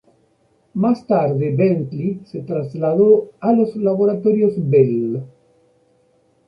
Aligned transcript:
Más 0.73 1.05
tarde, 1.05 1.55
Bentley 1.55 2.21
se 2.25 2.39
trasladó 2.41 3.33
a 3.39 3.53
los 3.53 3.75
Laboratorios 3.75 4.53
Bell. 4.57 5.21